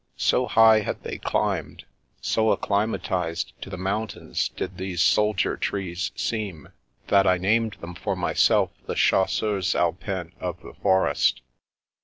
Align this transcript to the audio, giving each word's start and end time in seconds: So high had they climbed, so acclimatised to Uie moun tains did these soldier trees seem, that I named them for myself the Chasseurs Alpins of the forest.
So 0.17 0.47
high 0.47 0.79
had 0.79 1.03
they 1.03 1.19
climbed, 1.19 1.85
so 2.21 2.49
acclimatised 2.51 3.53
to 3.61 3.69
Uie 3.69 3.77
moun 3.77 4.07
tains 4.07 4.49
did 4.55 4.77
these 4.79 4.99
soldier 4.99 5.55
trees 5.55 6.09
seem, 6.15 6.69
that 7.09 7.27
I 7.27 7.37
named 7.37 7.73
them 7.81 7.93
for 7.93 8.15
myself 8.15 8.71
the 8.87 8.95
Chasseurs 8.95 9.75
Alpins 9.75 10.31
of 10.41 10.59
the 10.63 10.73
forest. 10.81 11.41